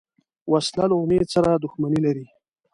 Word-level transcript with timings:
وسله 0.51 0.83
له 0.89 0.95
امید 1.03 1.25
سره 1.35 1.49
دښمني 1.63 1.99
لري 2.05 2.25